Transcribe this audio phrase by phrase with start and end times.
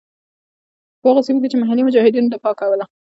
[1.01, 2.85] په هغو سیمو کې چې محلي مجاهدینو دفاع کوله.